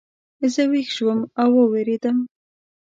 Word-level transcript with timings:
زه 0.53 0.63
ویښ 0.71 0.87
شوم 0.95 1.19
او 1.41 1.49
ووېرېدم. 1.57 2.17